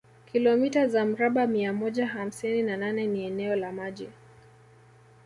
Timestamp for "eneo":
3.25-3.55